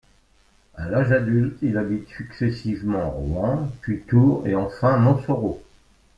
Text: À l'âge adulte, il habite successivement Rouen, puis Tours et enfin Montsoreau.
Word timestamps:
À 0.73 0.89
l'âge 0.89 1.11
adulte, 1.11 1.59
il 1.61 1.77
habite 1.77 2.09
successivement 2.09 3.11
Rouen, 3.11 3.69
puis 3.81 3.99
Tours 3.99 4.41
et 4.47 4.55
enfin 4.55 4.97
Montsoreau. 4.97 5.61